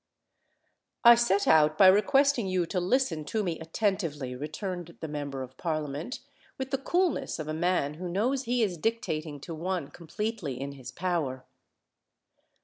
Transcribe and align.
"I 1.03 1.13
set 1.13 1.47
out 1.47 1.77
by 1.77 1.85
requesting 1.85 2.47
you 2.47 2.65
to 2.65 2.79
listen 2.79 3.23
to 3.25 3.43
me 3.43 3.59
attentively," 3.59 4.35
returned 4.35 4.97
the 4.99 5.07
Member 5.07 5.43
of 5.43 5.55
Parliament, 5.57 6.21
with 6.57 6.71
the 6.71 6.79
coolness 6.79 7.37
of 7.37 7.47
a 7.47 7.53
man 7.53 7.93
who 7.93 8.09
knows 8.09 8.45
he 8.45 8.63
is 8.63 8.79
dictating 8.79 9.39
to 9.41 9.53
one 9.53 9.89
completely 9.89 10.59
in 10.59 10.71
his 10.71 10.91
power. 10.91 11.45